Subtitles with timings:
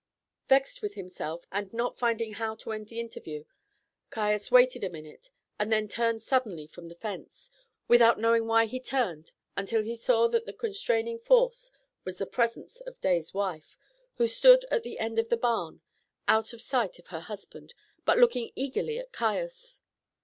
[0.49, 3.45] Vexed with himself, and not finding how to end the interview,
[4.09, 7.51] Caius waited a minute, and then turned suddenly from the fence,
[7.87, 11.69] without knowing why he turned until he saw that the constraining force
[12.03, 13.77] was the presence of Day's wife,
[14.15, 15.81] who stood at the end of the barn,
[16.27, 19.81] out of sight of her husband, but looking eagerly at Caius.